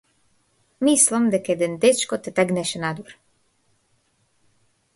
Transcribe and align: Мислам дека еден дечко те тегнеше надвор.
Мислам 0.87 1.25
дека 1.35 1.49
еден 1.55 1.73
дечко 1.83 2.15
те 2.23 2.29
тегнеше 2.39 2.77
надвор. 2.83 3.11